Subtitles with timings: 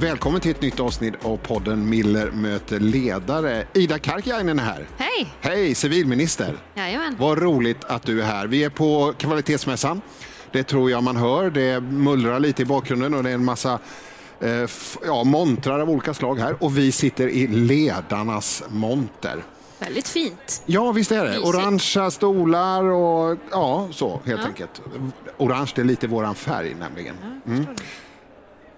[0.00, 3.66] Välkommen till ett nytt avsnitt av podden Miller möter ledare.
[3.74, 4.86] Ida Karkiainen är här.
[4.96, 5.34] Hej!
[5.40, 6.56] Hej, civilminister.
[6.74, 7.16] Jajamän.
[7.18, 8.46] Vad roligt att du är här.
[8.46, 10.00] Vi är på Kvalitetsmässan.
[10.52, 11.50] Det tror jag man hör.
[11.50, 13.78] Det mullrar lite i bakgrunden och det är en massa
[14.40, 14.68] eh,
[15.06, 16.56] ja, montrar av olika slag här.
[16.60, 19.44] Och vi sitter i ledarnas monter.
[19.78, 20.62] Väldigt fint.
[20.66, 21.30] Ja, visst är det.
[21.30, 21.46] Mysigt.
[21.46, 24.82] Orangea stolar och ja, så helt enkelt.
[25.36, 27.14] Orange det är lite våran färg nämligen.
[27.46, 27.66] Mm.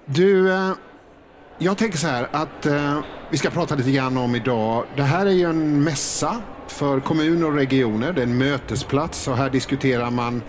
[0.05, 0.73] Du, eh,
[1.63, 2.99] jag tänker så här att eh,
[3.31, 4.85] vi ska prata lite grann om idag.
[4.97, 6.37] Det här är ju en mässa
[6.69, 8.13] för kommuner och regioner.
[8.13, 10.43] Det är en mötesplats och här diskuterar man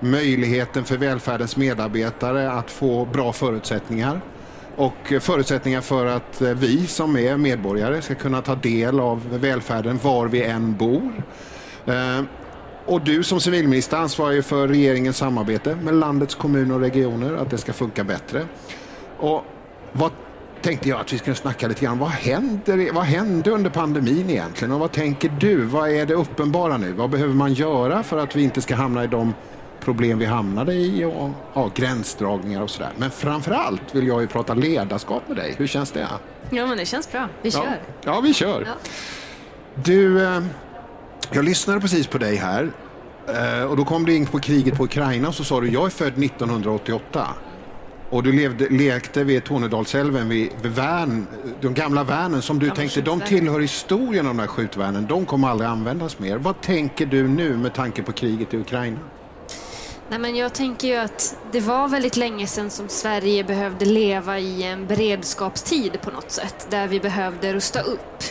[0.00, 4.20] möjligheten för välfärdens medarbetare att få bra förutsättningar
[4.76, 10.26] och förutsättningar för att vi som är medborgare ska kunna ta del av välfärden var
[10.26, 11.22] vi än bor.
[11.86, 12.22] Eh,
[12.86, 17.50] Och du som civilminister ansvarar ju för regeringens samarbete med landets kommuner och regioner, att
[17.50, 18.46] det ska funka bättre.
[19.18, 19.44] Och
[19.92, 20.10] vad
[20.62, 21.98] tänkte jag att vi skulle snacka lite grann.
[21.98, 24.72] Vad händer, vad hände under pandemin egentligen?
[24.72, 25.56] Och vad tänker du?
[25.64, 26.92] Vad är det uppenbara nu?
[26.92, 29.34] Vad behöver man göra för att vi inte ska hamna i de
[29.80, 32.90] problem vi hamnade i och ja, gränsdragningar och sådär.
[32.96, 35.54] Men framför allt vill jag ju prata ledarskap med dig.
[35.58, 36.06] Hur känns det?
[36.50, 37.28] Ja, men det känns bra.
[37.42, 37.80] Vi Ja, kör.
[38.04, 38.62] ja vi kör.
[38.66, 38.72] Ja.
[39.74, 40.40] Du, eh,
[41.32, 42.70] jag lyssnade precis på dig här
[43.28, 45.86] eh, och då kom du in på kriget på Ukraina och så sa du jag
[45.86, 47.26] är född 1988.
[48.12, 51.26] Och du levde, lekte vid Tornedalsälven vid, vid Värn,
[51.60, 55.06] de gamla värnen som du Gamla tänkte, de tillhör historien de här skjutvärnen.
[55.06, 56.36] De kommer aldrig användas mer.
[56.36, 58.98] Vad tänker du nu med tanke på kriget i Ukraina?
[60.08, 64.38] Nej, men jag tänker ju att det var väldigt länge sedan som Sverige behövde leva
[64.38, 68.22] i en beredskapstid på något sätt, där vi behövde rusta upp.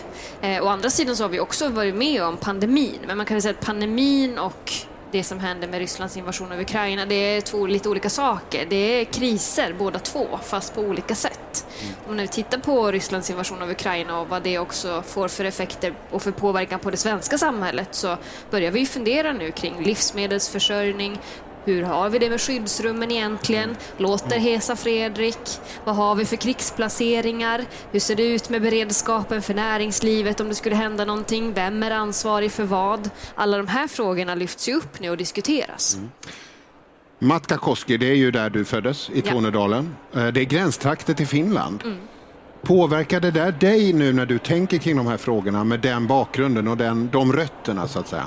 [0.42, 3.36] Eh, å andra sidan så har vi också varit med om pandemin, men man kan
[3.36, 4.74] väl säga att pandemin och
[5.12, 8.66] det som hände med Rysslands invasion av Ukraina, det är två lite olika saker.
[8.70, 11.68] Det är kriser båda två, fast på olika sätt.
[12.08, 15.46] Och när vi tittar på Rysslands invasion av Ukraina och vad det också får för
[15.46, 18.18] effekter och för påverkan på det svenska samhället så
[18.50, 21.20] börjar vi fundera nu kring livsmedelsförsörjning,
[21.66, 23.76] hur har vi det med skyddsrummen egentligen?
[23.98, 25.38] Låter Hesa Fredrik?
[25.86, 27.66] Vad har vi för krigsplaceringar?
[27.92, 31.54] Hur ser det ut med beredskapen för näringslivet om det skulle hända någonting?
[31.54, 33.10] Vem är ansvarig för vad?
[33.36, 35.98] Alla de här frågorna lyfts ju upp nu och diskuteras.
[37.20, 39.32] Matkakoski, det är ju där du föddes, i Ja.
[39.32, 39.96] Tornedalen.
[40.16, 41.84] Eh, Det är gränstrakter till Finland.
[42.64, 46.68] Påverkar det där dig nu när du tänker kring de här frågorna med den bakgrunden
[46.68, 48.26] och den, de rötterna så att säga?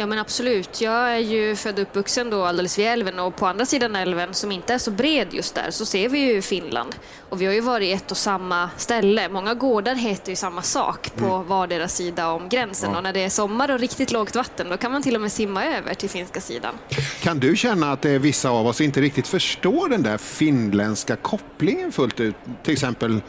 [0.00, 0.80] Ja men absolut.
[0.80, 4.34] Jag är ju född och uppvuxen då alldeles vid älven och på andra sidan älven
[4.34, 6.96] som inte är så bred just där så ser vi ju Finland.
[7.28, 9.28] Och vi har ju varit i ett och samma ställe.
[9.28, 13.28] Många gårdar heter ju samma sak på vardera sida om gränsen och när det är
[13.28, 16.40] sommar och riktigt lågt vatten då kan man till och med simma över till finska
[16.40, 16.74] sidan.
[17.22, 21.16] Kan du känna att det är vissa av oss inte riktigt förstår den där finländska
[21.16, 22.36] kopplingen fullt ut?
[22.62, 23.20] Till exempel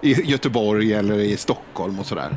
[0.00, 2.36] i Göteborg eller i Stockholm och sådär.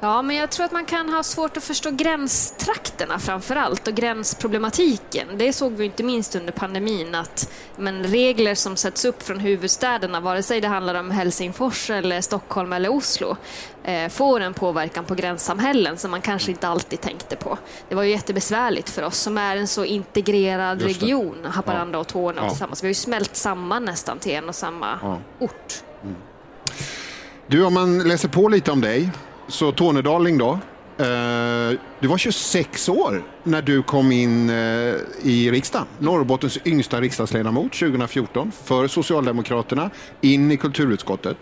[0.00, 3.94] Ja, men jag tror att man kan ha svårt att förstå gränstrakterna framför allt och
[3.94, 5.28] gränsproblematiken.
[5.36, 10.20] Det såg vi inte minst under pandemin att men, regler som sätts upp från huvudstäderna,
[10.20, 13.36] vare sig det handlar om Helsingfors eller Stockholm eller Oslo,
[13.84, 17.58] eh, får en påverkan på gränssamhällen som man kanske inte alltid tänkte på.
[17.88, 22.44] Det var ju jättebesvärligt för oss som är en så integrerad region, Haparanda och Torneå
[22.44, 22.48] Ja.
[22.50, 22.82] tillsammans.
[22.82, 25.18] Vi har ju smält samman nästan till en och samma Ja.
[25.38, 25.82] ort.
[27.46, 29.10] Du, om man läser på lite om dig,
[29.48, 30.50] så Tornedaling då.
[30.98, 35.86] Eh, du var 26 år när du kom in eh, i riksdagen.
[35.98, 39.90] Norrbottens yngsta riksdagsledamot 2014 för Socialdemokraterna
[40.20, 41.36] in i kulturutskottet.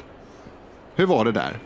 [0.94, 1.58] Hur var det där?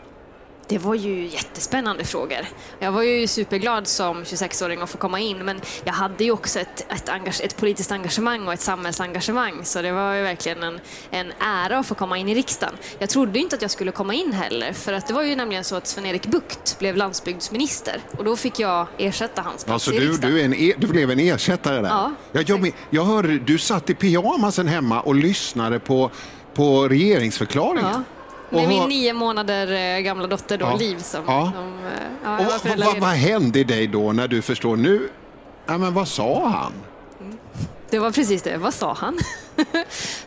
[0.69, 2.37] Det var ju jättespännande frågor.
[2.79, 6.59] Jag var ju superglad som 26-åring att få komma in, men jag hade ju också
[6.59, 10.79] ett, ett, engage, ett politiskt engagemang och ett samhällsengagemang, så det var ju verkligen en,
[11.11, 12.73] en ära att få komma in i riksdagen.
[12.99, 15.63] Jag trodde inte att jag skulle komma in heller, för att det var ju nämligen
[15.63, 20.05] så att Sven-Erik Bucht blev landsbygdsminister och då fick jag ersätta hans plats Alltså i
[20.05, 20.35] du, riksdagen.
[20.35, 21.89] du, en e- du blev en ersättare där.
[21.89, 26.11] Ja, jag, jag, jag hörde, du satt i pyjamasen hemma och lyssnade på,
[26.53, 27.91] på regeringsförklaringen.
[27.93, 28.03] Ja.
[28.49, 30.75] Och Med min vad- nio månader eh, gamla dotter då, Ja.
[30.75, 31.51] Liv, som, Ja.
[31.55, 31.91] som eh,
[32.23, 35.09] ja, Och vad, vad, vad hände i dig då när du förstår nu?
[35.65, 36.73] Ja, men vad sa han?
[37.89, 38.57] Det var precis det.
[38.57, 39.17] Vad sa han?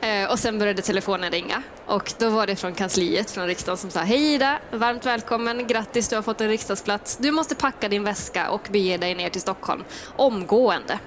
[0.00, 3.90] Eh, och sen började telefonen ringa och då var det från kansliet, från riksdagen som
[3.90, 7.16] sa Hej Ida, varmt välkommen, grattis du har fått en riksdagsplats.
[7.16, 9.84] Du måste packa din väska och bege dig ner till Stockholm
[10.16, 10.98] omgående.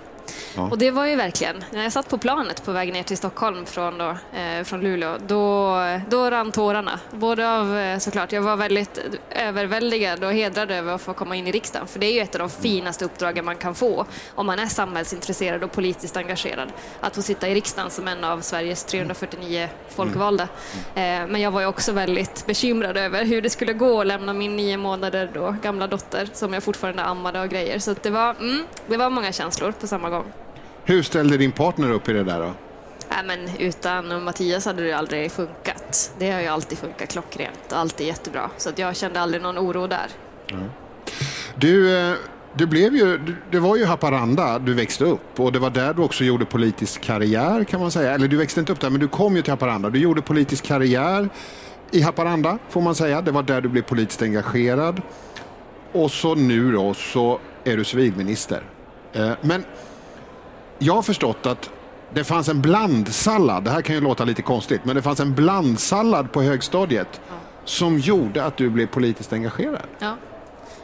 [0.56, 0.70] Ja.
[0.70, 3.66] Och det var ju verkligen, när jag satt på planet på väg ner till Stockholm
[3.66, 5.78] från, då, eh, från Luleå, då,
[6.10, 7.00] då rann tårarna.
[7.12, 9.00] Både av, eh, såklart, jag var väldigt
[9.30, 12.36] överväldigad och hedrad över att få komma in i riksdagen, för det är ju ett
[12.36, 14.06] av de finaste uppdragen man kan få
[14.36, 16.70] om man är samhällsintresserad och politiskt engagerad.
[17.00, 20.48] Att få sitta i riksdagen som en av Sveriges 349 folkvalda.
[20.96, 21.24] Mm.
[21.24, 24.34] Eh, men jag var ju också väldigt bekymrad över hur det skulle gå att lämna
[24.34, 27.80] min nio månader då gamla dotter som jag fortfarande ammade och grejer.
[27.80, 30.13] Så det, var, mm, det var många känslor på samma gång.
[30.86, 32.54] Hur ställde din partner upp i det där då?
[33.10, 36.12] Nej, men utan Mattias hade det aldrig funkat.
[36.20, 38.50] Det har ju alltid funkat klockrent, alltid jättebra.
[38.58, 40.08] Så att jag kände aldrig någon oro där.
[40.52, 40.70] Mm.
[41.56, 42.16] Du, eh,
[42.54, 43.20] du blev ju,
[43.52, 47.02] det var ju Haparanda du växte upp och det var där du också gjorde politisk
[47.02, 48.12] karriär kan man säga.
[48.12, 49.90] Eller du växte inte upp där men du kom ju till Haparanda.
[49.90, 51.30] Du gjorde politisk karriär
[51.92, 53.22] i Haparanda får man säga.
[53.22, 55.02] Det var där du blev politiskt engagerad.
[55.92, 58.64] Och så nu då så är du civilminister.
[59.14, 59.66] Eh, men
[60.80, 61.70] jag har förstått att
[62.14, 65.34] det fanns en blandsallad, det här kan ju låta lite konstigt, men det fanns en
[65.36, 67.34] blandsallad på högstadiet ja.
[67.66, 69.88] som gjorde att du blev politiskt engagerad.
[70.00, 70.18] Ja.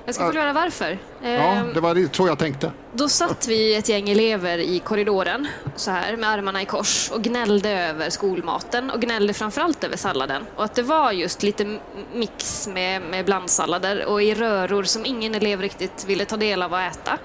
[0.05, 0.97] Jag ska förklara varför.
[1.21, 2.71] Ja, ehm, det var det så jag tänkte.
[2.93, 7.23] Då satt vi ett gäng elever i korridoren så här med armarna i kors och
[7.23, 10.45] gnällde över skolmaten och gnällde framförallt över salladen.
[10.55, 11.79] Och att det var just lite
[12.13, 16.73] mix med, med blandsallader och i röror som ingen elev riktigt ville ta del av
[16.73, 17.17] och äta.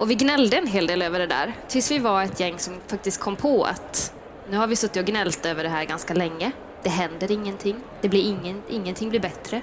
[0.00, 2.74] Och vi gnällde en hel del över det där tills vi var ett gäng som
[2.86, 4.14] faktiskt kom på att
[4.50, 6.52] nu har vi suttit och gnällt över det här ganska länge.
[6.82, 7.76] Det händer ingenting.
[8.00, 9.62] Det blir ingen, ingenting blir bättre.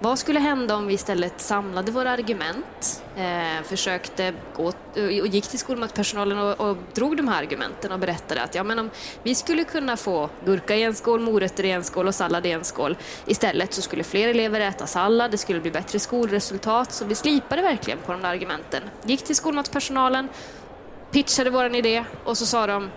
[0.00, 5.58] Vad skulle hända om vi istället samlade våra argument, eh, försökte gå och gick till
[5.58, 8.90] skolmatspersonalen och, och drog de här argumenten och berättade att ja, men om
[9.22, 12.50] vi skulle kunna få gurka i en skål, morötter i en skål och sallad i
[12.50, 12.96] en skål
[13.26, 16.92] istället så skulle fler elever äta sallad, det skulle bli bättre skolresultat.
[16.92, 18.82] Så vi slipade verkligen på de där argumenten.
[19.04, 20.28] Gick till skolmatspersonalen,
[21.10, 22.90] pitchade vår idé och så sa de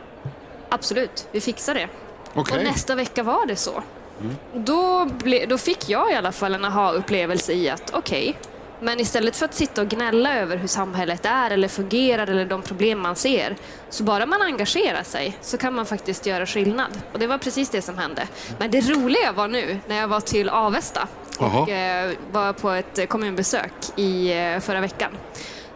[0.70, 1.88] absolut, vi fixar det.
[2.36, 2.58] Okay.
[2.58, 3.84] Och nästa vecka var det så.
[4.22, 4.36] Mm.
[4.54, 9.00] Då, ble, då fick jag i alla fall en aha-upplevelse i att okej, okay, men
[9.00, 13.00] istället för att sitta och gnälla över hur samhället är eller fungerar eller de problem
[13.00, 13.56] man ser,
[13.90, 17.02] så bara man engagerar sig så kan man faktiskt göra skillnad.
[17.14, 18.28] Och det var precis det som hände.
[18.60, 21.08] Men det roliga var nu när jag var till Avesta
[21.40, 25.12] och eh, var på ett kommunbesök i eh, förra veckan.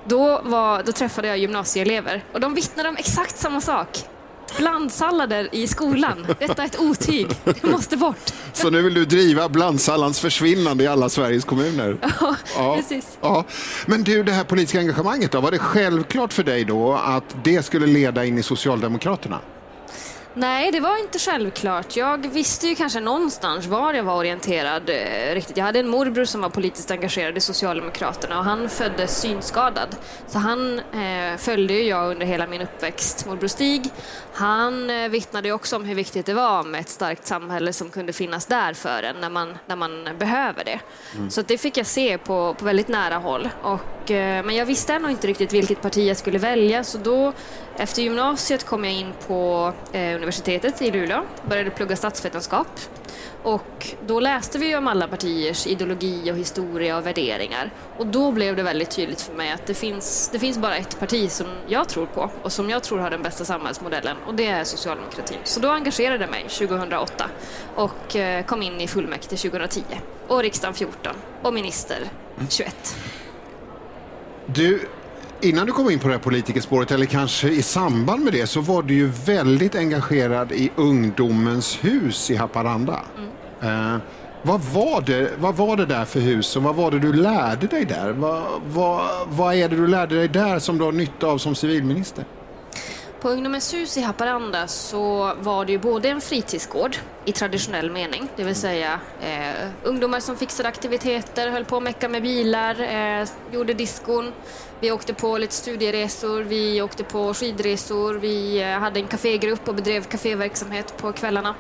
[0.05, 3.89] Då, var, då träffade jag gymnasieelever och de vittnade om exakt samma sak.
[4.57, 6.25] Blandsallader i skolan.
[6.39, 7.27] Detta är ett otyg.
[7.43, 8.33] Det måste bort.
[8.53, 11.97] Så nu vill du driva blandsalladens försvinnande i alla Sveriges kommuner?
[12.19, 13.17] Ja, ja, precis.
[13.21, 13.45] Ja.
[13.85, 17.65] Men du, det här politiska engagemanget då, var det självklart för dig då att det
[17.65, 19.39] skulle leda in i Socialdemokraterna?
[20.33, 21.95] Nej, det var inte självklart.
[21.95, 25.57] Jag visste ju kanske någonstans var jag var orienterad eh, riktigt.
[25.57, 29.95] Jag hade en morbror som var politiskt engagerad i Socialdemokraterna och han föddes synskadad.
[30.27, 33.89] Så han eh, följde ju jag under hela min uppväxt, morbror Stig.
[34.33, 38.13] Han eh, vittnade också om hur viktigt det var med ett starkt samhälle som kunde
[38.13, 40.79] finnas där för en när man, när man behöver det.
[41.15, 41.29] Mm.
[41.29, 43.49] Så det fick jag se på, på väldigt nära håll.
[43.61, 47.33] Och, eh, men jag visste ändå inte riktigt vilket parti jag skulle välja så då
[47.79, 52.67] efter gymnasiet kom jag in på eh, universitetet i Luleå, började plugga statsvetenskap.
[53.43, 57.71] Och då läste vi om alla partiers ideologi och historia och värderingar.
[57.97, 60.99] Och då blev det väldigt tydligt för mig att det finns, det finns bara ett
[60.99, 64.47] parti som jag tror på och som jag tror har den bästa samhällsmodellen och det
[64.47, 65.37] är socialdemokratin.
[65.43, 67.29] Så då engagerade jag mig 2008
[67.75, 69.83] och eh, kom in i fullmäktige 2010
[70.27, 72.09] och riksdagen 14 och minister
[72.49, 72.95] 21.
[74.45, 74.87] Du,
[75.41, 78.61] Innan du kom in på det här politikerspåret, eller kanske i samband med det, så
[78.61, 82.99] var du ju väldigt engagerad i Ungdomens hus i Haparanda.
[83.61, 83.93] Mm.
[83.93, 84.01] Eh,
[84.43, 87.67] vad, var det, vad var det där för hus och vad var det du lärde
[87.67, 88.11] dig där?
[88.11, 91.55] Vad, vad, vad är det du lärde dig där som du har nytta av som
[91.55, 92.25] civilminister?
[93.21, 98.29] På Ungdomens hus i Haparanda så var det ju både en fritidsgård i traditionell mening,
[98.35, 103.27] det vill säga eh, ungdomar som fixade aktiviteter, höll på att mecka med bilar, eh,
[103.51, 104.33] gjorde diskon.
[104.79, 109.75] Vi åkte på lite studieresor, vi åkte på skidresor, vi eh, hade en kafégrupp och
[109.75, 111.55] bedrev kaféverksamhet på kvällarna.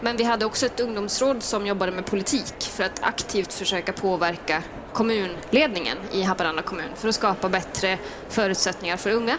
[0.00, 4.62] Men vi hade också ett ungdomsråd som jobbade med politik för att aktivt försöka påverka
[4.92, 9.38] kommunledningen i Haparanda kommun för att skapa bättre förutsättningar för unga.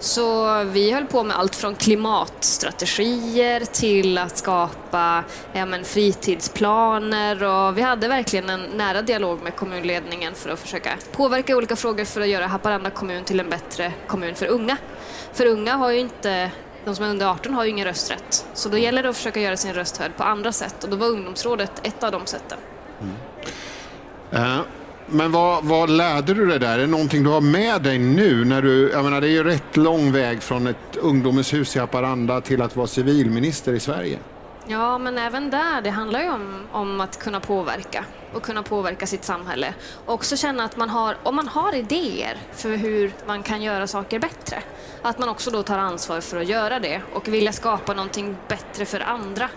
[0.00, 7.78] Så vi höll på med allt från klimatstrategier till att skapa ja, men, fritidsplaner och
[7.78, 12.20] vi hade verkligen en nära dialog med kommunledningen för att försöka påverka olika frågor för
[12.20, 14.76] att göra Haparanda kommun till en bättre kommun för unga.
[15.32, 16.50] För unga har ju inte
[16.84, 18.46] de som är under 18 har ju ingen rösträtt.
[18.54, 20.96] Så då gäller det att försöka göra sin röst hörd på andra sätt och då
[20.96, 22.58] var ungdomsrådet ett av de sätten.
[23.00, 24.58] Mm.
[24.58, 24.60] Uh,
[25.10, 26.74] men vad, vad lärde du dig där?
[26.74, 28.44] Är det någonting du har med dig nu?
[28.44, 31.78] När du, jag menar, det är ju rätt lång väg från ett ungdomens hus i
[31.78, 34.18] Haparanda till att vara civilminister i Sverige.
[34.66, 39.06] Ja, men även där, det handlar ju om, om att kunna påverka och kunna påverka
[39.06, 39.74] sitt samhälle.
[40.06, 43.86] Och också känna att man har, om man har idéer för hur man kan göra
[43.86, 44.62] saker bättre,
[45.02, 48.84] att man också då tar ansvar för att göra det och vilja skapa någonting bättre
[48.84, 49.48] för andra.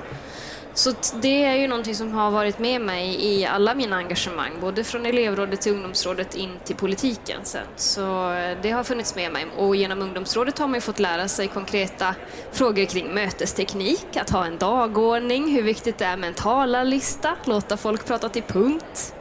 [0.73, 4.83] Så det är ju någonting som har varit med mig i alla mina engagemang, både
[4.83, 7.65] från elevrådet till ungdomsrådet in till politiken sen.
[7.75, 11.27] Så eh, det har funnits med mig och genom ungdomsrådet har man ju fått lära
[11.27, 12.15] sig konkreta
[12.51, 17.77] frågor kring mötesteknik, att ha en dagordning, hur viktigt det är med en talarlista, låta
[17.77, 19.13] folk prata till punkt.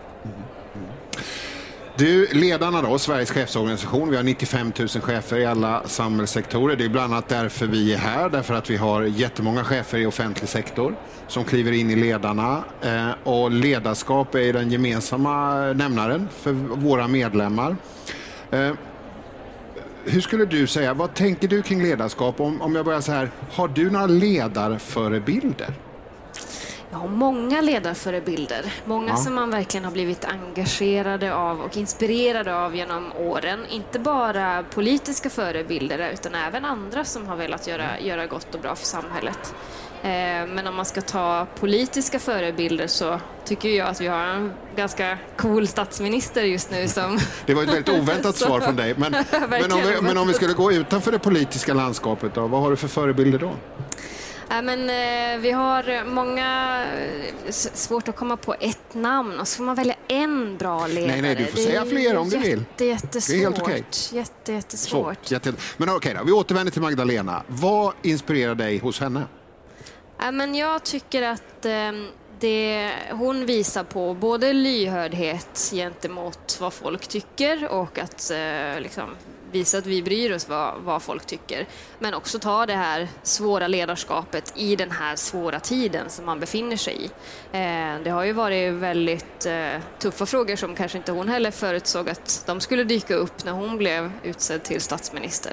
[2.01, 6.77] Du, ledarna då, Sveriges chefsorganisation, vi har 95 000 chefer i alla samhällssektorer.
[6.77, 10.07] Det är bland annat därför vi är här, därför att vi har jättemånga chefer i
[10.07, 10.97] offentlig sektor
[11.29, 12.65] som kliver in i ledarna.
[12.83, 17.77] Eh, och ledarskap är den gemensamma nämnaren för våra medlemmar.
[18.51, 18.73] Eh,
[20.05, 22.41] hur skulle du säga, vad tänker du kring ledarskap?
[22.41, 25.75] Om, om jag börjar så här, har du några ledarförebilder?
[26.93, 28.73] Jag har många ledarförebilder.
[28.85, 29.17] Många ja.
[29.17, 33.61] som man verkligen har blivit engagerade av och inspirerade av genom åren.
[33.71, 38.75] Inte bara politiska förebilder utan även andra som har velat göra, göra gott och bra
[38.77, 39.55] för samhället.
[40.03, 44.53] Eh, men om man ska ta politiska förebilder så tycker jag att vi har en
[44.77, 47.19] ganska cool statsminister just nu som...
[47.47, 48.95] Det var ett väldigt oväntat svar från dig.
[48.97, 49.13] Men,
[49.49, 52.71] men, om vi, men om vi skulle gå utanför det politiska landskapet då, vad har
[52.71, 53.53] du för förebilder då?
[54.53, 56.83] Ja, men, eh, vi har många,
[57.47, 61.13] eh, svårt att komma på ett namn och så får man välja en bra ledare.
[61.13, 62.65] Nej, nej, du får säga fler om jätte, du vill.
[62.77, 63.85] Det är helt okej.
[64.13, 65.17] Jätte, jättesvårt.
[65.17, 67.43] Svårt, jätte, men okej då, vi återvänder till Magdalena.
[67.47, 69.25] Vad inspirerar dig hos henne?
[70.19, 71.93] Ja, men jag tycker att eh,
[72.41, 79.09] det hon visar på både lyhördhet gentemot vad folk tycker och att eh, liksom,
[79.53, 81.67] visa att vi bryr oss vad, vad folk tycker.
[81.99, 86.77] Men också ta det här svåra ledarskapet i den här svåra tiden som man befinner
[86.77, 87.05] sig i.
[87.53, 92.09] Eh, det har ju varit väldigt eh, tuffa frågor som kanske inte hon heller förutsåg
[92.09, 95.53] att de skulle dyka upp när hon blev utsedd till statsminister.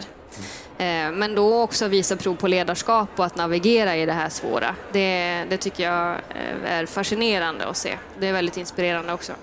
[0.77, 4.75] Eh, men då också visa prov på ledarskap och att navigera i det här svåra.
[4.91, 6.17] Det, det tycker jag
[6.65, 7.97] är fascinerande att se.
[8.19, 9.33] Det är väldigt inspirerande också.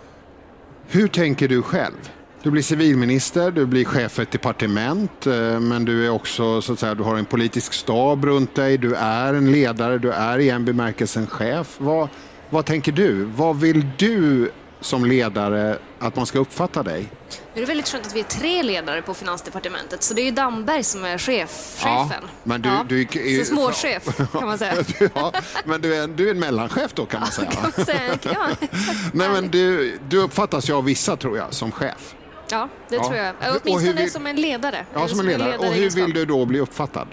[0.89, 2.11] Hur tänker du själv?
[2.45, 6.73] Du blir civilminister, du blir chef för ett departement, eh, men du är också så
[6.73, 10.39] att säga, du har en politisk stab runt dig, du är en ledare, du är
[10.39, 11.77] i en bemärkelse en chef.
[11.79, 12.09] Vad,
[12.51, 13.25] vad tänker du?
[13.25, 17.09] Vad vill du som ledare att man ska uppfatta dig?
[17.31, 20.25] Nu är det väldigt skönt att vi är tre ledare på Finansdepartementet, så det är
[20.25, 22.09] ju Damberg som är chef, chefen.
[22.11, 22.87] Ja, men du, ja.
[22.89, 24.75] du är, så småchef kan man säga.
[25.15, 25.33] ja,
[25.65, 27.51] men du är, du är en mellanchef då kan man säga.
[27.51, 28.19] Kan man säga.
[28.23, 28.49] Ja,
[29.13, 32.15] Nej, men du, du uppfattas ju av vissa tror jag som chef.
[32.49, 33.35] Ja, det tror jag.
[33.41, 34.11] Åtminstone vill...
[34.11, 34.87] som en ledare.
[34.95, 35.51] Ja, som en ledare.
[35.51, 35.69] ledare.
[35.69, 37.09] Och hur vill du då bli uppfattad?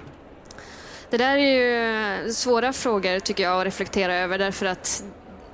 [1.09, 5.03] Det där är ju svåra frågor tycker jag att reflektera över därför att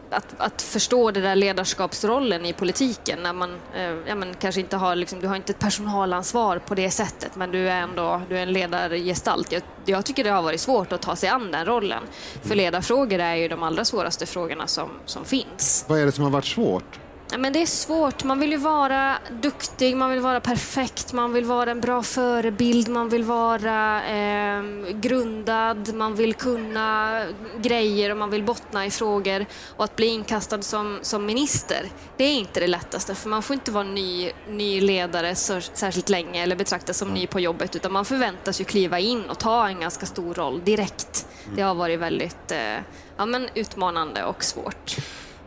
[0.10, 4.78] att, att, förstå det där ledarskapsrollen i politiken när man eh, ja, men kanske inte
[4.78, 8.38] har, liksom, du har inte ett personalansvar på det sättet men du är ändå du
[8.38, 9.52] är en ledargestalt.
[9.52, 12.04] Jag, jag tycker det har varit svårt att ta sig an den rollen.
[12.42, 15.86] För ledarfrågor är ju de allra svåraste frågorna som, som finns.
[15.88, 17.00] Vad är det som har varit svårt?
[17.38, 18.24] Men det är svårt.
[18.24, 22.88] Man vill ju vara duktig, man vill vara perfekt, man vill vara en bra förebild,
[22.88, 27.22] man vill vara eh, grundad, man vill kunna
[27.58, 29.46] grejer och man vill bottna i frågor.
[29.78, 33.54] Och att bli inkastad som, som minister, det är inte det lättaste för man får
[33.54, 37.92] inte vara ny, ny ledare så, särskilt länge eller betraktas som ny på jobbet utan
[37.92, 41.28] man förväntas ju kliva in och ta en ganska stor roll direkt.
[41.56, 42.78] Det har varit väldigt eh,
[43.18, 44.96] ja, men utmanande och svårt.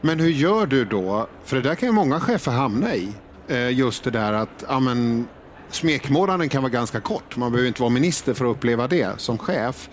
[0.00, 1.26] Men hur gör du då?
[1.44, 3.08] För det där kan ju många chefer hamna i.
[3.48, 5.28] Eh, just det där att ja, men,
[5.70, 7.36] smekmånaden kan vara ganska kort.
[7.36, 9.88] Man behöver inte vara minister för att uppleva det som chef.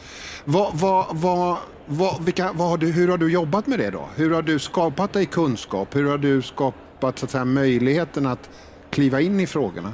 [0.45, 4.09] Vad, vad, vad, vad, vilka, vad har du, hur har du jobbat med det då?
[4.15, 5.95] Hur har du skapat dig kunskap?
[5.95, 8.49] Hur har du skapat så att säga, möjligheten att
[8.89, 9.93] kliva in i frågorna?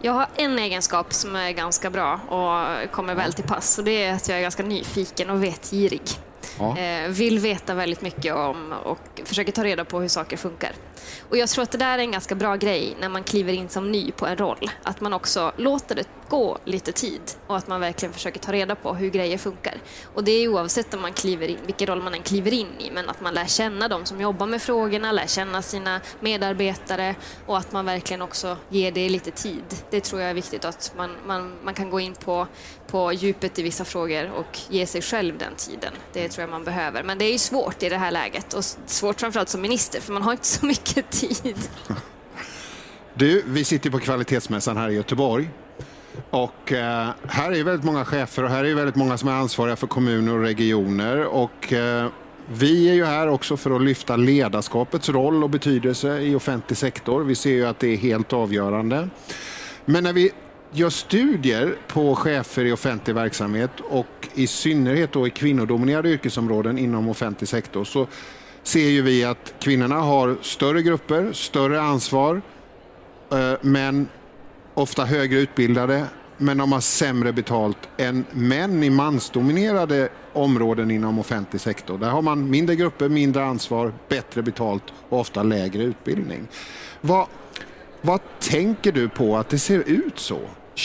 [0.00, 4.04] Jag har en egenskap som är ganska bra och kommer väl till pass och det
[4.04, 6.02] är att jag är ganska nyfiken och vetgirig.
[6.58, 6.78] Ja.
[6.78, 10.72] Eh, vill veta väldigt mycket om och försöker ta reda på hur saker funkar.
[11.28, 13.68] Och jag tror att det där är en ganska bra grej när man kliver in
[13.68, 14.70] som ny på en roll.
[14.82, 18.74] Att man också låter det gå lite tid och att man verkligen försöker ta reda
[18.74, 19.74] på hur grejer funkar.
[20.14, 22.90] Och det är oavsett om man kliver in, vilken roll man än kliver in i,
[22.90, 27.14] men att man lär känna de som jobbar med frågorna, lär känna sina medarbetare
[27.46, 29.64] och att man verkligen också ger det lite tid.
[29.90, 32.46] Det tror jag är viktigt att man, man, man kan gå in på,
[32.86, 35.92] på djupet i vissa frågor och ge sig själv den tiden.
[36.12, 37.02] Det tror jag man behöver.
[37.02, 40.12] Men det är ju svårt i det här läget och svårt framförallt som minister för
[40.12, 41.56] man har inte så mycket tid.
[43.14, 45.50] Du, vi sitter på kvalitetsmässan här i Göteborg.
[46.30, 49.76] Och eh, här är väldigt många chefer och här är väldigt många som är ansvariga
[49.76, 51.24] för kommuner och regioner.
[51.24, 52.06] Och eh,
[52.52, 57.24] vi är ju här också för att lyfta ledarskapets roll och betydelse i offentlig sektor.
[57.24, 59.08] Vi ser ju att det är helt avgörande.
[59.84, 60.30] Men när vi
[60.72, 67.08] gör studier på chefer i offentlig verksamhet och i synnerhet då i kvinnodominerade yrkesområden inom
[67.08, 68.06] offentlig sektor så
[68.62, 72.42] ser ju vi att kvinnorna har större grupper, större ansvar,
[73.32, 74.08] eh, men
[74.78, 76.04] ofta högre utbildade,
[76.36, 81.98] men de har sämre betalt än män i mansdominerade områden inom offentlig sektor.
[81.98, 86.48] Där har man mindre grupper, mindre ansvar, bättre betalt och ofta lägre utbildning.
[87.00, 87.26] Vad,
[88.00, 90.40] vad tänker du på att det ser ut så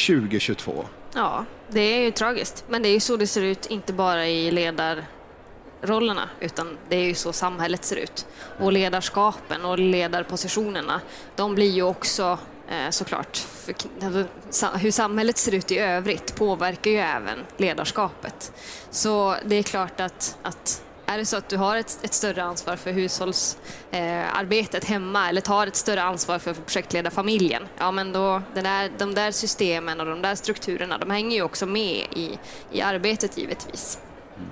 [0.08, 0.86] 2022?
[1.16, 2.66] Ja, det är ju tragiskt.
[2.70, 7.06] Men det är ju så det ser ut, inte bara i ledarrollerna, utan det är
[7.06, 8.28] ju så samhället ser ut.
[8.60, 11.02] Och ledarskapen och ledarpositionerna,
[11.36, 12.38] de blir ju också
[12.74, 18.53] Eh, såklart, för, alltså, hur samhället ser ut i övrigt påverkar ju även ledarskapet.
[18.89, 22.44] Så det är klart att, att är det så att du har ett, ett större
[22.44, 28.42] ansvar för hushållsarbetet eh, hemma eller tar ett större ansvar för projektledarfamiljen, ja men då,
[28.53, 32.38] den där, de där systemen och de där strukturerna, de hänger ju också med i,
[32.72, 34.00] i arbetet givetvis.
[34.36, 34.50] Mm.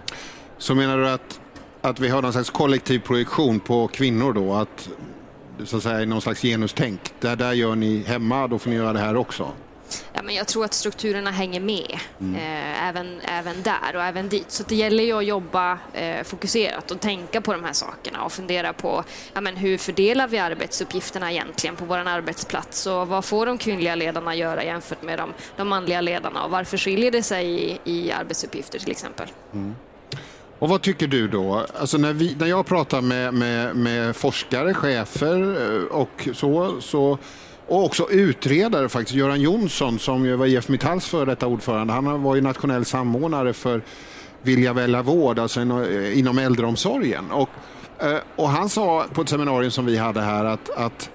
[0.57, 1.39] Så menar du att,
[1.81, 4.53] att vi har någon slags kollektiv projektion på kvinnor då?
[4.53, 4.89] Att
[5.65, 6.99] så att säga någon slags genustänk?
[7.19, 9.51] Där, där gör ni hemma, då får ni göra det här också?
[10.13, 12.35] Ja, men jag tror att strukturerna hänger med mm.
[12.35, 14.51] eh, även, även där och även dit.
[14.51, 18.31] Så det gäller ju att jobba eh, fokuserat och tänka på de här sakerna och
[18.31, 19.03] fundera på
[19.33, 23.95] ja, men hur fördelar vi arbetsuppgifterna egentligen på vår arbetsplats och vad får de kvinnliga
[23.95, 28.11] ledarna göra jämfört med de, de manliga ledarna och varför skiljer det sig i, i
[28.11, 29.27] arbetsuppgifter till exempel.
[29.53, 29.75] Mm.
[30.61, 31.65] Och vad tycker du då?
[31.79, 37.17] Alltså när, vi, när jag pratar med, med, med forskare, chefer eh, och så, så
[37.67, 39.15] och också utredare faktiskt.
[39.15, 43.53] Göran Jonsson som ju var IF Metalls före detta ordförande, han var ju nationell samordnare
[43.53, 43.81] för
[44.41, 47.31] Vilja välja vård, alltså inom eh, äldreomsorgen.
[47.31, 47.49] Och,
[47.99, 51.09] eh, och han sa på ett seminarium som vi hade här att, att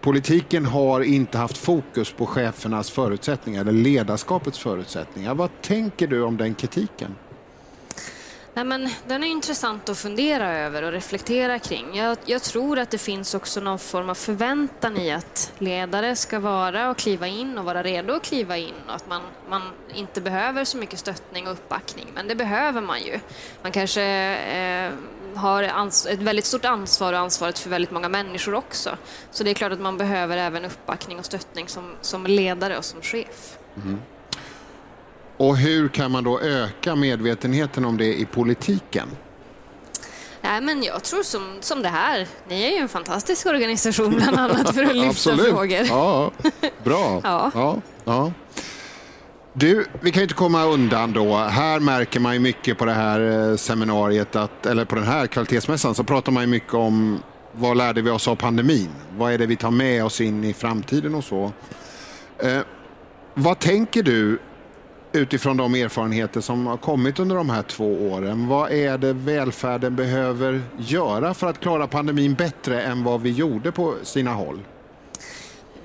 [0.00, 5.34] politiken har inte haft fokus på chefernas förutsättningar eller ledarskapets förutsättningar.
[5.34, 7.14] Vad tänker du om den kritiken?
[8.54, 11.96] Nej, men den är intressant att fundera över och reflektera kring.
[11.96, 16.40] Jag, jag, tror att det finns också någon form av förväntan i att ledare ska
[16.40, 19.62] vara och kliva in och vara redo att kliva in och att man, man
[19.94, 23.20] inte behöver så mycket stöttning och uppbackning, men det behöver man ju.
[23.62, 24.92] Man kanske eh,
[25.34, 28.96] har ett väldigt stort ansvar och ansvaret för väldigt många människor också.
[29.30, 32.84] Så det är klart att man behöver även uppbackning och stöttning som, som ledare och
[32.84, 33.58] som chef.
[33.76, 33.98] Mm.
[35.38, 39.08] Och hur kan man då öka medvetenheten om det i politiken?
[40.40, 42.26] Nej, men jag tror som, som det här.
[42.48, 45.86] Ni är ju en fantastisk organisation bland annat för att lyfta frågor.
[45.88, 46.30] Ja,
[46.84, 47.20] bra.
[47.24, 47.50] ja.
[47.54, 48.32] Ja, ja.
[49.52, 51.36] Du, vi kan ju inte komma undan då.
[51.36, 55.26] Här märker man ju mycket på det här eh, seminariet, att, eller på den här
[55.26, 57.22] kvalitetsmässan, så pratar man ju mycket om
[57.52, 58.88] vad lärde vi oss av pandemin?
[59.16, 61.52] Vad är det vi tar med oss in i framtiden och så?
[62.38, 62.60] Eh,
[63.34, 64.38] vad tänker du
[65.18, 68.48] utifrån de erfarenheter som har kommit under de här två åren.
[68.48, 73.72] Vad är det välfärden behöver göra för att klara pandemin bättre än vad vi gjorde
[73.72, 74.58] på sina håll?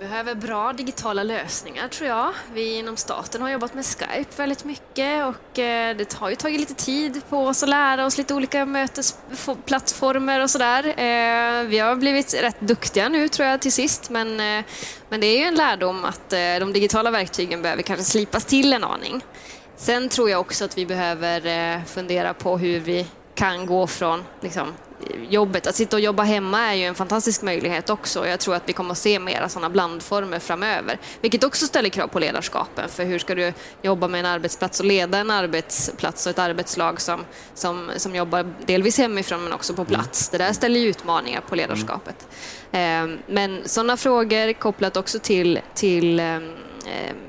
[0.03, 2.33] Vi behöver bra digitala lösningar tror jag.
[2.53, 6.59] Vi inom staten har jobbat med Skype väldigt mycket och eh, det har ju tagit
[6.59, 10.87] lite tid på oss att lära oss lite olika mötesplattformar och sådär.
[10.87, 14.65] Eh, vi har blivit rätt duktiga nu tror jag till sist men, eh,
[15.09, 18.83] men det är ju en lärdom att de digitala verktygen behöver kanske slipas till en
[18.83, 19.21] aning.
[19.75, 24.73] Sen tror jag också att vi behöver fundera på hur vi kan gå från liksom,
[25.29, 25.67] jobbet.
[25.67, 28.27] Att sitta och jobba hemma är ju en fantastisk möjlighet också.
[28.27, 32.07] Jag tror att vi kommer att se mera sådana blandformer framöver, vilket också ställer krav
[32.07, 32.89] på ledarskapen.
[32.89, 37.01] För hur ska du jobba med en arbetsplats och leda en arbetsplats och ett arbetslag
[37.01, 40.29] som, som, som jobbar delvis hemifrån men också på plats?
[40.29, 42.27] Det där ställer ju utmaningar på ledarskapet.
[42.71, 43.19] Mm.
[43.27, 46.53] Men sådana frågor kopplat också till, till ehm,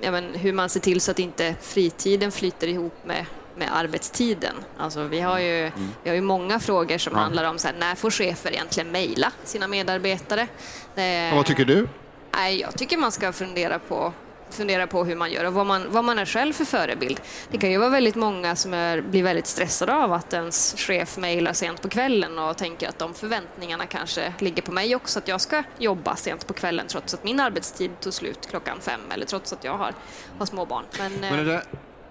[0.01, 3.27] eh, men, hur man ser till så att inte fritiden flyter ihop med
[3.57, 4.55] med arbetstiden.
[4.79, 5.89] Alltså, vi, har ju, mm.
[6.03, 7.19] vi har ju många frågor som ja.
[7.19, 10.49] handlar om så här, när får chefer egentligen mejla sina medarbetare?
[10.95, 11.89] Det, vad tycker du?
[12.35, 14.13] Nej, jag tycker man ska fundera på
[14.55, 17.21] fundera på hur man gör och vad man, vad man är själv för förebild.
[17.51, 21.17] Det kan ju vara väldigt många som är, blir väldigt stressade av att ens chef
[21.17, 25.29] mejlar sent på kvällen och tänker att de förväntningarna kanske ligger på mig också, att
[25.29, 29.27] jag ska jobba sent på kvällen trots att min arbetstid tog slut klockan fem eller
[29.27, 29.95] trots att jag har,
[30.39, 30.85] har små barn.
[30.99, 31.63] Men, Men det,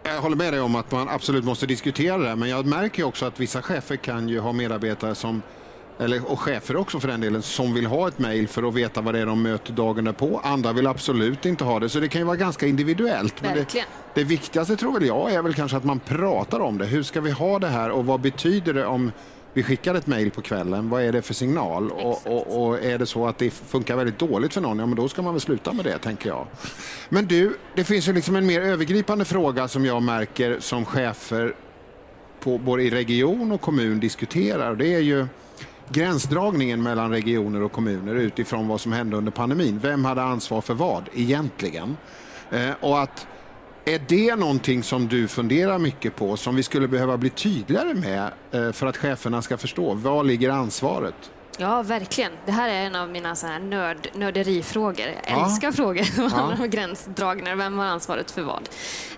[0.04, 3.26] jag håller med dig om att man absolut måste diskutera det, men jag märker också
[3.26, 5.42] att vissa chefer kan ju ha medarbetare som
[6.00, 9.02] eller, och chefer också för den delen, som vill ha ett mejl för att veta
[9.02, 10.42] vad det är de möter dagen därpå.
[10.44, 13.42] Andra vill absolut inte ha det, så det kan ju vara ganska individuellt.
[13.42, 16.86] Men det, det, viktigaste tror väl jag är väl kanske att man pratar om det.
[16.86, 19.12] Hur ska vi ha det här och vad betyder det om
[19.54, 21.92] vi skickar ett mejl på kvällen, vad är det för signal?
[21.92, 24.96] Och, och, och, är det så att det funkar väldigt dåligt för någon, ja men
[24.96, 26.48] då ska man väl sluta med det, tänker jag.
[27.10, 31.56] Men du, det finns ju liksom en mer övergripande fråga som jag märker som chefer
[32.39, 34.76] på, både i region och kommun diskuterar.
[34.76, 35.28] Det är ju
[35.89, 39.80] gränsdragningen mellan regioner och kommuner utifrån vad som hände under pandemin.
[39.80, 41.98] Vem hade ansvar för vad egentligen?
[42.52, 43.28] Eh, och att
[43.86, 48.32] är det någonting som du funderar mycket på, som vi skulle behöva bli tydligare med
[48.52, 49.93] eh, för att cheferna ska förstå?
[49.93, 51.32] Var ligger ansvaret?
[51.58, 52.32] Ja, verkligen.
[52.46, 55.06] Det här är en av mina så här nörd, nörderifrågor.
[55.06, 55.46] Jag ja.
[55.46, 57.56] älskar frågor som handlar om gränsdragningar.
[57.56, 58.70] Vem har ansvaret för vad?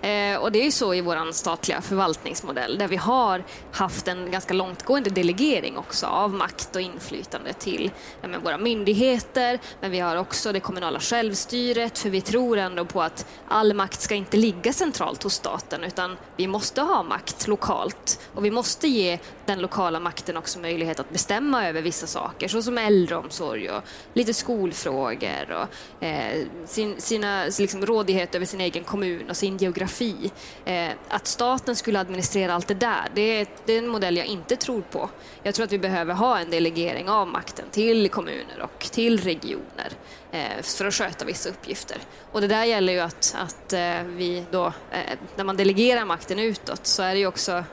[0.02, 4.30] Eh, och det är ju så i vår statliga förvaltningsmodell där vi har haft en
[4.30, 7.90] ganska långtgående delegering också av makt och inflytande till
[8.22, 9.58] ja, våra myndigheter.
[9.80, 14.00] Men vi har också det kommunala självstyret för vi tror ändå på att all makt
[14.00, 18.88] ska inte ligga centralt hos staten utan vi måste ha makt lokalt och vi måste
[18.88, 23.82] ge den lokala makten också möjlighet att bestämma över vissa saker saker såsom äldreomsorg och
[24.14, 30.32] lite skolfrågor och eh, sin, sina liksom, rådighet över sin egen kommun och sin geografi.
[30.64, 34.26] Eh, att staten skulle administrera allt det där, det är, det är en modell jag
[34.26, 35.10] inte tror på.
[35.42, 39.90] Jag tror att vi behöver ha en delegering av makten till kommuner och till regioner
[40.32, 41.98] eh, för att sköta vissa uppgifter.
[42.32, 46.38] Och det där gäller ju att, att eh, vi då, eh, när man delegerar makten
[46.38, 47.64] utåt så är det ju också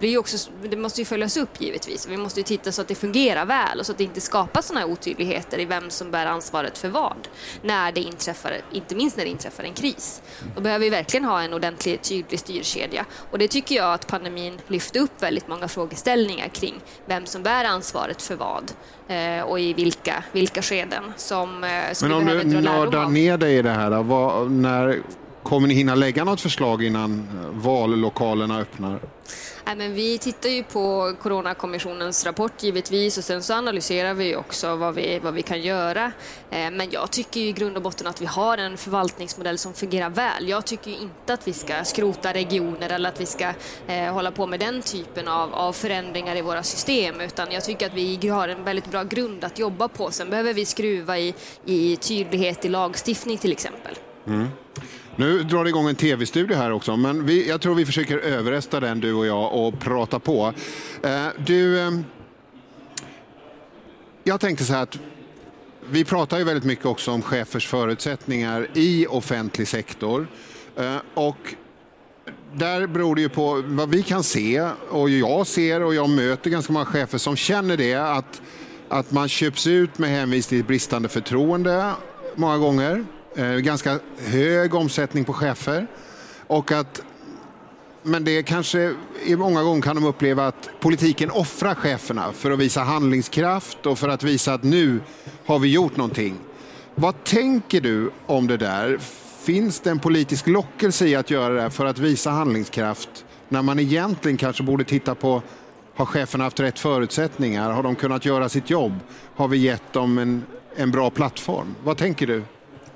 [0.00, 2.08] är också, det måste ju följas upp givetvis.
[2.08, 4.66] Vi måste ju titta så att det fungerar väl och så att det inte skapas
[4.66, 7.28] sådana här otydligheter i vem som bär ansvaret för vad.
[7.62, 10.22] När det inträffar, inte minst när det inträffar en kris.
[10.54, 13.04] Då behöver vi verkligen ha en ordentlig tydlig styrkedja.
[13.30, 16.74] Och det tycker jag att pandemin lyfte upp väldigt många frågeställningar kring
[17.06, 18.72] vem som bär ansvaret för vad
[19.08, 23.56] eh, och i vilka, vilka skeden som, eh, som Men om du nördar ner dig
[23.56, 25.02] i det här, vad, när
[25.42, 29.00] kommer ni hinna lägga något förslag innan vallokalerna öppnar?
[29.66, 34.76] Nej, men vi tittar ju på Coronakommissionens rapport givetvis och sen så analyserar vi också
[34.76, 36.12] vad vi, vad vi kan göra.
[36.50, 40.10] Eh, men jag tycker i grund och botten att vi har en förvaltningsmodell som fungerar
[40.10, 40.48] väl.
[40.48, 43.52] Jag tycker inte att vi ska skrota regioner eller att vi ska
[43.86, 47.86] eh, hålla på med den typen av, av förändringar i våra system utan jag tycker
[47.86, 50.10] att vi har en väldigt bra grund att jobba på.
[50.10, 53.94] Sen behöver vi skruva i, i tydlighet i lagstiftning till exempel.
[54.26, 54.48] Mm.
[55.16, 58.80] Nu drar det igång en tv-studio här också, men vi, jag tror vi försöker överrösta
[58.80, 60.52] den du och jag och prata på.
[61.02, 61.90] Eh, du, eh,
[64.24, 64.98] jag tänkte så här att
[65.90, 70.26] vi pratar ju väldigt mycket också om chefers förutsättningar i offentlig sektor.
[70.76, 71.54] Eh, och
[72.52, 76.50] där beror det ju på vad vi kan se och jag ser och jag möter
[76.50, 78.42] ganska många chefer som känner det att,
[78.88, 81.92] att man köps ut med hänvisning till bristande förtroende
[82.34, 83.04] många gånger.
[83.36, 85.86] Eh, ganska hög omsättning på chefer.
[86.46, 87.02] Och att,
[88.02, 88.94] men det kanske,
[89.26, 94.08] många gånger kan de uppleva att politiken offrar cheferna för att visa handlingskraft och för
[94.08, 95.00] att visa att nu
[95.46, 96.38] har vi gjort någonting.
[96.94, 98.98] Vad tänker du om det där?
[99.42, 103.78] Finns det en politisk lockelse i att göra det för att visa handlingskraft när man
[103.78, 105.42] egentligen kanske borde titta på
[105.94, 107.70] har cheferna haft rätt förutsättningar?
[107.70, 108.92] Har de kunnat göra sitt jobb?
[109.36, 110.44] Har vi gett dem en,
[110.76, 111.74] en bra plattform?
[111.84, 112.42] Vad tänker du?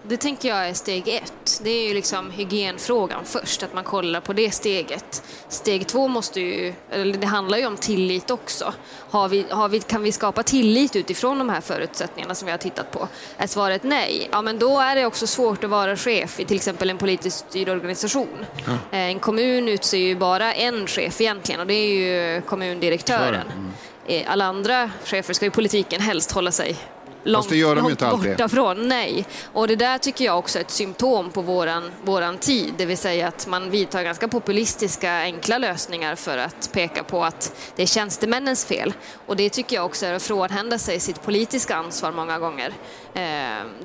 [0.08, 1.60] Det tänker jag är steg ett.
[1.62, 5.22] Det är ju liksom hygienfrågan först, att man kollar på det steget.
[5.48, 8.74] Steg två måste ju, eller det handlar ju om tillit också.
[9.10, 12.58] Har vi, har vi, kan vi skapa tillit utifrån de här förutsättningarna som vi har
[12.58, 13.08] tittat på?
[13.36, 16.56] Är svaret nej, ja men då är det också svårt att vara chef i till
[16.56, 18.46] exempel en politiskt styrd organisation.
[18.66, 23.46] Eh, en kommun utser ju bara en chef egentligen och det är ju kommundirektören.
[23.46, 23.72] Mm.
[24.06, 26.76] Eh, alla andra chefer ska ju politiken helst hålla sig
[27.24, 28.88] långt, långt borta från.
[28.88, 29.26] Nej.
[29.52, 32.98] Och det där tycker jag också är ett symptom på våran, våran tid, det vill
[32.98, 37.86] säga att man vidtar ganska populistiska enkla lösningar för att peka på att det är
[37.86, 38.92] tjänstemännens fel.
[39.26, 42.72] Och det tycker jag också är att frånhända sig sitt politiska ansvar många gånger.
[43.14, 43.22] Eh,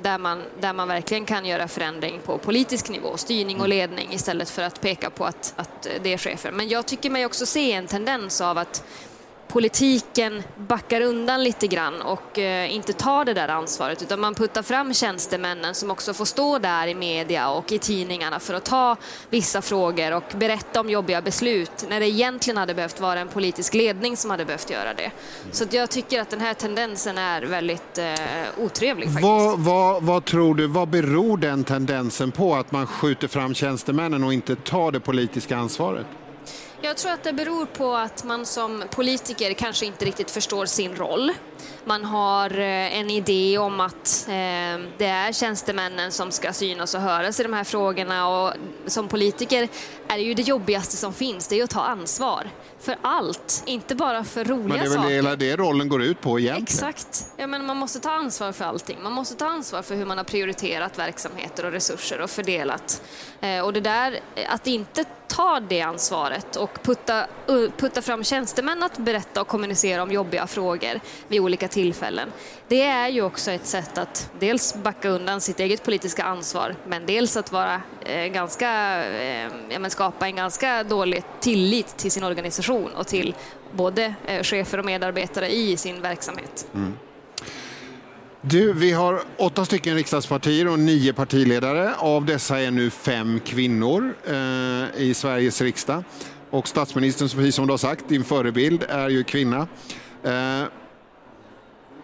[0.02, 4.50] där, man, där man verkligen kan göra förändring på politisk nivå, styrning och ledning istället
[4.50, 6.52] för att peka på att, att det är chefer.
[6.52, 8.84] Men jag tycker mig också se en tendens av att
[9.54, 14.62] politiken backar undan lite grann och eh, inte tar det där ansvaret utan man puttar
[14.62, 18.96] fram tjänstemännen som också får stå där i media och i tidningarna för att ta
[19.30, 23.74] vissa frågor och berätta om jobbiga beslut när det egentligen hade behövt vara en politisk
[23.74, 25.10] ledning som hade behövt göra det.
[25.52, 28.04] Så jag tycker att den här tendensen är väldigt eh,
[28.58, 29.06] otrevlig.
[29.06, 29.24] Faktiskt.
[29.24, 34.24] Vad, vad, vad tror du, vad beror den tendensen på att man skjuter fram tjänstemännen
[34.24, 36.06] och inte tar det politiska ansvaret?
[36.84, 40.96] Jag tror att det beror på att man som politiker kanske inte riktigt förstår sin
[40.96, 41.32] roll.
[41.86, 44.34] Man har eh, en idé om att eh,
[44.98, 48.54] det är tjänstemännen som ska synas och höras i de här frågorna och
[48.86, 49.68] som politiker
[50.08, 52.46] är det ju det jobbigaste som finns, det är att ta ansvar
[52.80, 54.98] för allt, inte bara för roliga saker.
[54.98, 55.36] Men det är väl saker.
[55.36, 56.62] det rollen går ut på egentligen?
[56.62, 57.26] Exakt.
[57.36, 58.98] Ja, men man måste ta ansvar för allting.
[59.02, 63.02] Man måste ta ansvar för hur man har prioriterat verksamheter och resurser och fördelat.
[63.40, 67.26] Eh, och det där, att inte ta det ansvaret och putta,
[67.76, 72.28] putta fram tjänstemän att berätta och kommunicera om jobbiga frågor vid olika tillfällen.
[72.68, 77.06] Det är ju också ett sätt att dels backa undan sitt eget politiska ansvar men
[77.06, 78.70] dels att vara eh, ganska,
[79.04, 83.34] eh, ja, men skapa en ganska dålig tillit till sin organisation och till
[83.72, 86.66] både eh, chefer och medarbetare i sin verksamhet.
[86.74, 86.92] Mm.
[88.40, 91.94] Du, vi har åtta stycken riksdagspartier och nio partiledare.
[91.94, 96.04] Av dessa är nu fem kvinnor eh, i Sveriges riksdag.
[96.50, 99.68] Och statsministern, precis som du har sagt, din förebild är ju kvinna.
[100.22, 100.62] Eh,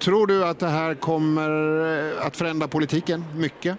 [0.00, 1.50] tror du att det här kommer
[2.18, 3.78] eh, att förändra politiken mycket?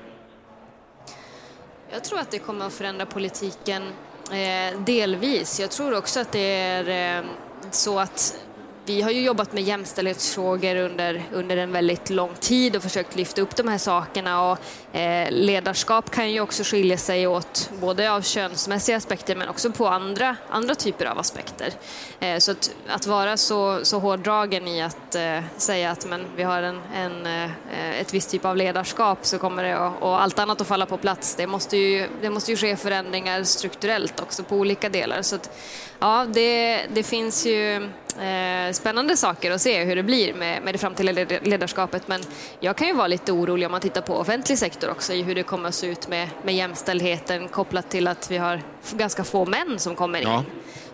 [1.91, 3.83] Jag tror att det kommer att förändra politiken
[4.31, 5.59] eh, delvis.
[5.59, 7.25] Jag tror också att det är eh,
[7.71, 8.37] så att
[8.85, 13.41] vi har ju jobbat med jämställdhetsfrågor under, under en väldigt lång tid och försökt lyfta
[13.41, 14.51] upp de här sakerna.
[14.51, 14.57] Och,
[14.95, 19.87] eh, ledarskap kan ju också skilja sig åt både av könsmässiga aspekter men också på
[19.87, 21.73] andra, andra typer av aspekter.
[22.19, 26.43] Eh, så att, att, vara så, så hårdragen i att eh, säga att men, vi
[26.43, 30.39] har en, en, eh, ett visst typ av ledarskap så kommer det att, och allt
[30.39, 31.35] annat att falla på plats.
[31.35, 35.21] Det måste ju, det måste ju ske förändringar strukturellt också på olika delar.
[35.21, 35.57] Så att,
[35.99, 40.73] ja, det, det finns ju Eh, spännande saker att se hur det blir med, med
[40.73, 42.07] det framtida ledarskapet.
[42.07, 42.21] Men
[42.59, 45.35] jag kan ju vara lite orolig om man tittar på offentlig sektor också i hur
[45.35, 49.45] det kommer att se ut med, med jämställdheten kopplat till att vi har ganska få
[49.45, 50.27] män som kommer in.
[50.27, 50.43] Ja.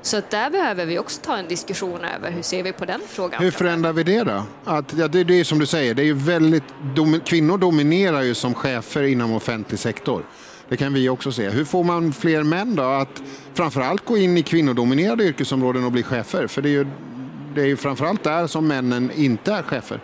[0.02, 3.44] Så där behöver vi också ta en diskussion över hur ser vi på den frågan.
[3.44, 4.44] Hur förändrar vi det då?
[4.66, 6.64] Att, ja, det, det är som du säger, det är väldigt,
[6.96, 10.24] dom, kvinnor dominerar ju som chefer inom offentlig sektor.
[10.70, 11.50] Det kan vi också se.
[11.50, 16.04] Hur får man fler män då att framförallt gå in i kvinnodominerade yrkesområden och bli
[16.04, 16.48] chefer?
[16.48, 16.88] För det är ju,
[17.56, 20.02] det är ju framförallt där som männen inte är chefer.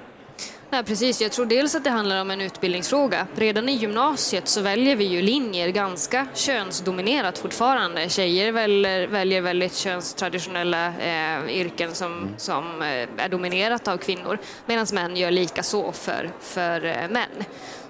[0.74, 1.22] Nej, precis.
[1.22, 3.28] Jag tror dels att det handlar om en utbildningsfråga.
[3.36, 8.10] Redan i gymnasiet så väljer vi ju linjer ganska könsdominerat fortfarande.
[8.10, 12.30] Tjejer väljer, väljer väldigt könstraditionella eh, yrken som, mm.
[12.38, 12.88] som eh,
[13.26, 17.44] är dominerat av kvinnor medan män gör lika så för, för eh, män.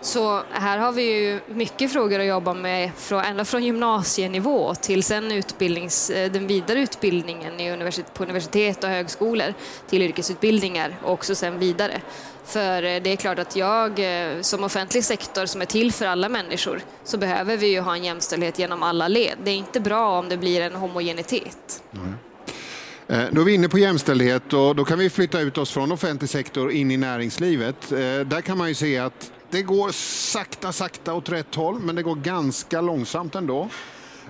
[0.03, 2.91] Så här har vi ju mycket frågor att jobba med,
[3.25, 8.89] ända från gymnasienivå till sen utbildnings, eh, den vidare utbildningen i universitet, på universitet och
[8.89, 9.53] högskolor
[9.89, 12.01] till yrkesutbildningar och också sen vidare.
[12.45, 16.05] För eh, det är klart att jag eh, som offentlig sektor som är till för
[16.05, 19.37] alla människor så behöver vi ju ha en jämställdhet genom alla led.
[19.43, 21.83] Det är inte bra om det blir en homogenitet.
[21.93, 22.13] Mm.
[23.31, 26.29] Då är vi inne på jämställdhet och då kan vi flytta ut oss från offentlig
[26.29, 27.89] sektor in i näringslivet.
[28.25, 29.91] Där kan man ju se att det går
[30.31, 33.69] sakta, sakta åt rätt håll, men det går ganska långsamt ändå.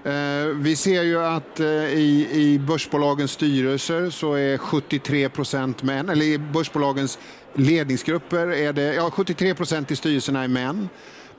[0.04, 6.10] Eh, vi ser ju att eh, i, i börsbolagens styrelser så är 73 procent män,
[6.10, 7.20] eller i börsbolagens
[7.54, 10.90] ledningsgrupper är det, ja 73 procent i styrelserna är män.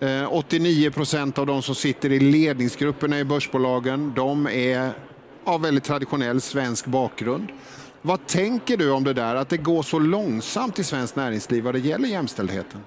[0.01, 4.92] Eh, 89 procent av de som sitter i ledningsgrupperna i börsbolagen, de är
[5.44, 7.49] av väldigt traditionell svensk bakgrund.
[8.03, 11.75] Vad tänker du om det där, att det går så långsamt i svenskt näringsliv vad
[11.75, 12.81] det gäller jämställdheten?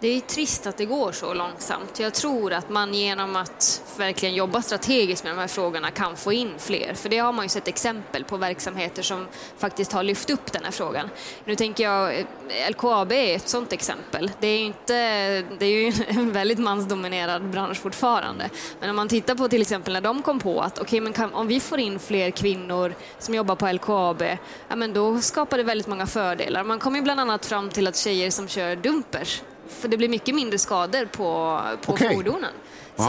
[0.00, 1.98] Det är trist att det går så långsamt.
[2.00, 6.32] Jag tror att man genom att verkligen jobba strategiskt med de här frågorna kan få
[6.32, 6.94] in fler.
[6.94, 9.26] För det har man ju sett exempel på verksamheter som
[9.58, 11.10] faktiskt har lyft upp den här frågan.
[11.44, 14.30] Nu tänker jag, eh, LKAB är ett sådant exempel.
[14.40, 14.94] Det är ju, inte,
[15.58, 18.50] det är ju en väldigt mansdominerad bransch fortfarande.
[18.80, 21.34] Men om man tittar på till exempel när de kom på att okay, men kan,
[21.34, 24.22] om vi får in fler kvinnor som jobbar på LKAB,
[24.68, 26.64] ja, men då skapar det väldigt många fördelar.
[26.64, 30.08] Man kom ju bland annat fram till att tjejer som kör dumpers för det blir
[30.08, 32.14] mycket mindre skador på, på okay.
[32.14, 32.52] fordonen.
[32.96, 33.02] Så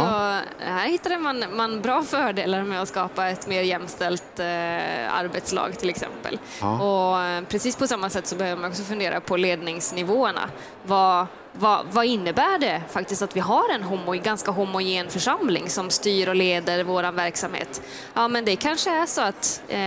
[0.60, 5.90] här hittade man, man bra fördelar med att skapa ett mer jämställt eh, arbetslag till
[5.90, 6.40] exempel.
[6.62, 6.82] Ja.
[6.82, 10.50] Och eh, precis på samma sätt så behöver man också fundera på ledningsnivåerna.
[10.84, 15.90] Vad, vad, vad, innebär det faktiskt att vi har en homo, ganska homogen församling som
[15.90, 17.82] styr och leder vår verksamhet?
[18.14, 19.78] Ja, men det kanske är så att eh,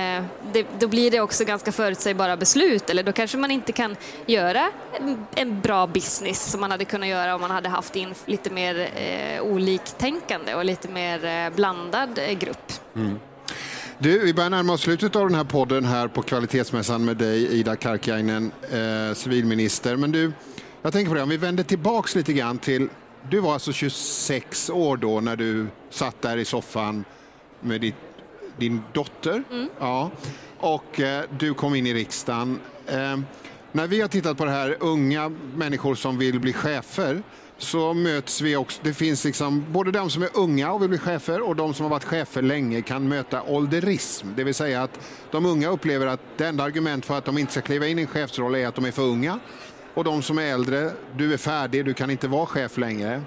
[0.52, 3.96] det, då blir det också ganska förutsägbara beslut eller då kanske man inte kan
[4.26, 8.14] göra en, en bra business som man hade kunnat göra om man hade haft in
[8.26, 12.72] lite mer eh, oliktänkande och lite mer eh, blandad eh, grupp.
[12.96, 13.18] Mm.
[13.98, 17.58] Du, vi börjar närma oss slutet av den här podden här på Kvalitetsmässan med dig,
[17.58, 19.96] Ida Karkiainen, eh, civilminister.
[19.96, 20.32] Men du,
[20.84, 22.88] jag tänker på det, om vi vänder tillbaks lite grann till,
[23.30, 27.04] du var alltså 26 år då när du satt där i soffan
[27.60, 27.94] med ditt
[28.56, 29.42] din dotter.
[29.50, 29.68] Mm.
[29.78, 30.10] Ja.
[30.58, 32.60] Och eh, du kom in i riksdagen.
[32.86, 33.18] Eh,
[33.72, 37.22] när vi har tittat på det här, unga människor som vill bli chefer,
[37.58, 38.80] så möts vi också.
[38.84, 41.84] Det finns liksom både de som är unga och vill bli chefer och de som
[41.84, 44.26] har varit chefer länge kan möta ålderism.
[44.36, 47.52] Det vill säga att de unga upplever att det enda argument för att de inte
[47.52, 49.40] ska kliva in i en chefsroll är att de är för unga.
[49.94, 53.22] Och de som är äldre, du är färdig, du kan inte vara chef längre.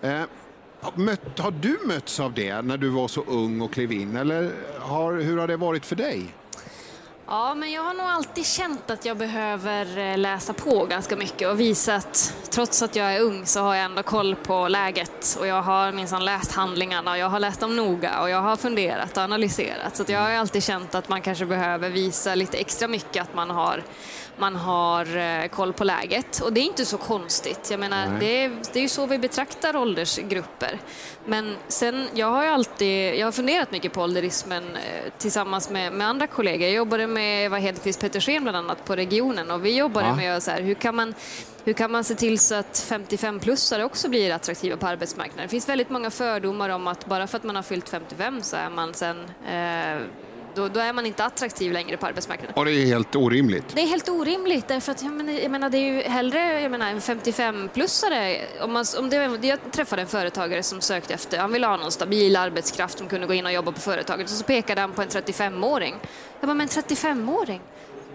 [0.00, 0.22] Eh,
[0.94, 4.16] mött, har du mötts av det när du var så ung och klev in?
[4.16, 6.34] Eller har, hur har det varit för dig?
[7.26, 11.48] Ja, men jag har nog alltid känt att jag behöver eh, läsa på ganska mycket
[11.48, 15.36] och visa att trots att jag är ung så har jag ändå koll på läget
[15.40, 18.56] och jag har minsann läst handlingarna och jag har läst dem noga och jag har
[18.56, 19.96] funderat och analyserat.
[19.96, 23.50] Så jag har alltid känt att man kanske behöver visa lite extra mycket att man
[23.50, 23.82] har
[24.36, 26.40] man har eh, koll på läget.
[26.40, 27.70] Och det är inte så konstigt.
[27.70, 30.78] Jag menar, det är, det är ju så vi betraktar åldersgrupper.
[31.26, 35.92] Men sen, jag har ju alltid, jag har funderat mycket på ålderismen eh, tillsammans med,
[35.92, 36.62] med andra kollegor.
[36.62, 40.16] Jag jobbade med Eva Hedqvist Petersen bland annat på regionen och vi jobbade ja.
[40.16, 41.14] med så här, hur kan man
[41.64, 45.42] hur kan man se till så att 55-plussare också blir attraktiva på arbetsmarknaden?
[45.42, 48.56] Det finns väldigt många fördomar om att bara för att man har fyllt 55 så
[48.56, 50.02] är man sen eh,
[50.54, 52.54] då, då, är man inte attraktiv längre på arbetsmarknaden.
[52.56, 53.64] Och det är helt orimligt.
[53.74, 56.70] Det är helt orimligt därför att jag menar, jag menar det är ju hellre jag
[56.70, 58.40] menar, en 55-plussare.
[58.60, 61.92] Om man, om det, jag träffade en företagare som sökte efter, han ville ha någon
[61.92, 65.02] stabil arbetskraft som kunde gå in och jobba på företaget och så pekade han på
[65.02, 65.94] en 35-åring.
[66.40, 67.60] Jag bara, men 35-åring?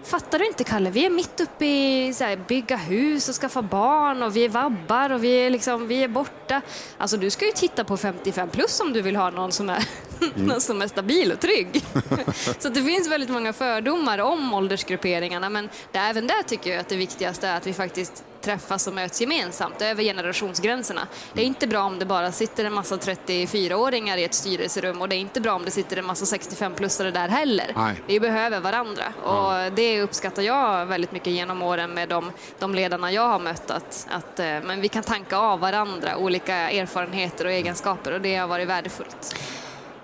[0.04, 0.90] Fattar du inte Kalle?
[0.90, 4.48] Vi är mitt uppe i så här, bygga hus och skaffa barn och vi är
[4.48, 6.60] vabbar och vi är, liksom, vi är borta.
[6.98, 9.84] Alltså du ska ju titta på 55 plus om du vill ha någon som är,
[10.20, 10.46] mm.
[10.46, 11.84] någon som är stabil och trygg.
[12.58, 16.88] så det finns väldigt många fördomar om åldersgrupperingarna men det, även där tycker jag att
[16.88, 21.06] det viktigaste är att vi faktiskt träffas och möts gemensamt över generationsgränserna.
[21.32, 25.08] Det är inte bra om det bara sitter en massa 34-åringar i ett styrelserum och
[25.08, 27.72] det är inte bra om det sitter en massa 65-plussare där heller.
[27.76, 28.02] Nej.
[28.06, 33.12] Vi behöver varandra och det uppskattar jag väldigt mycket genom åren med de, de ledarna
[33.12, 37.52] jag har mött att, att eh, men vi kan tanka av varandra olika erfarenheter och
[37.52, 39.34] egenskaper och det har varit värdefullt.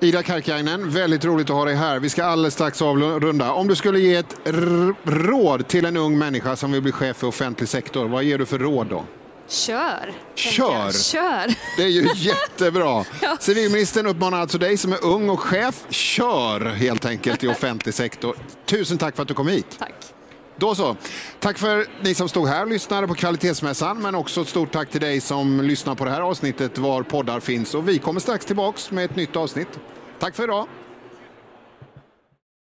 [0.00, 1.98] Ida Karkiainen, väldigt roligt att ha dig här.
[2.00, 3.52] Vi ska alldeles strax avrunda.
[3.52, 4.36] Om du skulle ge ett
[5.04, 8.46] råd till en ung människa som vill bli chef för offentlig sektor, vad ger du
[8.46, 9.04] för råd då?
[9.48, 10.12] Kör!
[10.34, 10.92] Kör!
[10.92, 11.54] Kör!
[11.76, 13.04] Det är ju jättebra.
[13.22, 13.36] ja.
[13.40, 18.36] Civilministern uppmanar alltså dig som är ung och chef, kör helt enkelt i offentlig sektor.
[18.66, 19.76] Tusen tack för att du kom hit.
[19.78, 20.15] Tack.
[20.58, 20.96] Då så.
[21.40, 24.90] Tack för ni som stod här och lyssnade på Kvalitetsmässan, men också ett stort tack
[24.90, 27.74] till dig som lyssnar på det här avsnittet var poddar finns.
[27.74, 29.68] Och vi kommer strax tillbaks med ett nytt avsnitt.
[30.18, 30.66] Tack för idag.